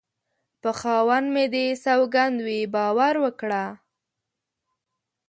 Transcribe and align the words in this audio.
په 0.61 0.71
خاوند 0.79 1.27
مې 1.33 1.45
دې 1.53 1.65
سوگند 1.83 2.37
وي 2.45 2.61
باور 2.75 3.15
وکړه 3.23 3.65